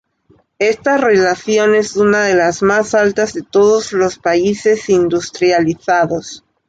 Esta 0.57 0.97
relación 0.97 1.75
es 1.75 1.95
una 1.95 2.23
de 2.23 2.33
las 2.33 2.63
más 2.63 2.95
altas 2.95 3.35
de 3.35 3.43
todos 3.43 3.93
los 3.93 4.17
países 4.17 4.89
industrializados. 4.89 6.43